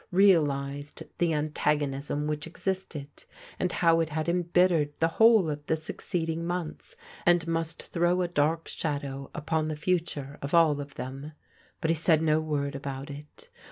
Real 0.09 0.51
ized 0.51 1.03
the 1.19 1.31
antagonism 1.31 2.25
whidi 2.27 2.47
existed, 2.47 3.25
and 3.59 3.71
how 3.71 3.99
it 3.99 4.09
had 4.09 4.27
em 4.27 4.45
bittered 4.45 4.93
the 4.99 5.07
whole 5.19 5.47
of 5.47 5.63
the 5.67 5.77
succeeding 5.77 6.41
mootfis, 6.43 6.95
and 7.23 7.47
most 7.47 7.93
dirow 7.93 8.25
a 8.25 8.27
dark 8.27 8.67
shadow 8.67 9.29
txpofa 9.35 9.67
the 9.69 9.75
fiitm« 9.75 10.39
of 10.41 10.55
all 10.55 10.81
of 10.81 10.95
tfiem. 10.95 11.33
But 11.81 11.91
he 11.91 11.95
said 11.95 12.23
no 12.23 12.39
word 12.39 12.73
about 12.73 13.11
it. 13.11 13.51